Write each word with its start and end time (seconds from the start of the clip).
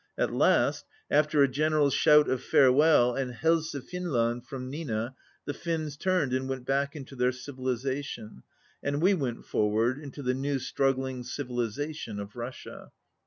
At 0.17 0.33
last, 0.33 0.83
after 1.11 1.43
a 1.43 1.47
gen 1.47 1.73
eral 1.73 1.93
shout 1.93 2.27
of 2.27 2.41
farewell, 2.41 3.13
and 3.13 3.31
"Helse 3.35 3.75
Finland" 3.87 4.47
from 4.47 4.67
Nina, 4.67 5.13
the 5.45 5.53
Finns 5.53 5.95
turned 5.95 6.33
and 6.33 6.49
went 6.49 6.65
back 6.65 6.95
into 6.95 7.15
their 7.15 7.31
civilization, 7.31 8.41
and 8.81 8.99
we 8.99 9.13
went 9.13 9.45
forward 9.45 9.99
into 9.99 10.23
the 10.23 10.33
new 10.33 10.57
struggling 10.57 11.21
civilization 11.23 12.19
of 12.19 12.35
Russia. 12.35 12.91